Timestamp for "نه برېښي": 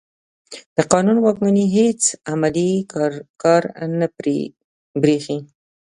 3.99-5.37